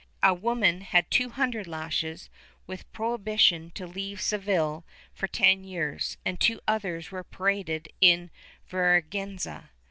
[0.23, 2.31] A woman had two hundred lashes,
[2.65, 8.31] with prohibition to leave Seville for ten years, and two others were paraded in
[8.67, 9.69] vergiienza.